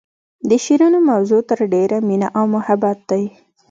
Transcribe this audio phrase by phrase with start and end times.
[0.49, 3.23] د شعرونو موضوع تر ډیره مینه او محبت دی